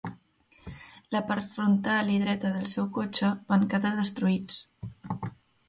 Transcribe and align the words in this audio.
La 1.15 1.21
part 1.31 1.51
frontal 1.57 2.09
i 2.15 2.17
dreta 2.25 2.53
del 2.57 2.67
seu 2.73 2.89
cotxe 2.97 3.31
van 3.55 3.69
quedar 3.75 3.95
destruïts. 4.03 4.61